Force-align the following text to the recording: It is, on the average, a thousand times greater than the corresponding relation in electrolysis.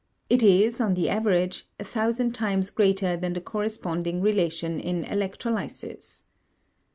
It 0.31 0.41
is, 0.41 0.81
on 0.81 0.95
the 0.95 1.09
average, 1.09 1.69
a 1.79 1.83
thousand 1.83 2.31
times 2.33 2.71
greater 2.71 3.15
than 3.15 3.33
the 3.33 3.39
corresponding 3.39 4.19
relation 4.19 4.79
in 4.79 5.03
electrolysis. 5.05 6.23